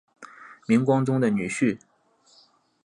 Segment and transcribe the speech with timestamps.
[0.67, 1.77] 明光宗的女婿。